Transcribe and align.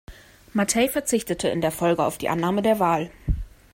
Matthey 0.53 0.87
verzichtete 0.89 1.49
in 1.49 1.61
der 1.61 1.69
Folge 1.71 2.03
auf 2.03 2.17
die 2.17 2.27
Annahme 2.29 2.63
der 2.63 2.79
Wahl. 2.79 3.11